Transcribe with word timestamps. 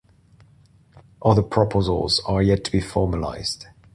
Other 1.21 1.43
proposals 1.43 2.21
are 2.25 2.41
yet 2.41 2.63
to 2.63 2.71
be 2.71 2.79
formalised. 2.81 3.67